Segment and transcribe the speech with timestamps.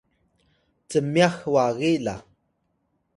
[0.89, 2.15] cmyax wagi la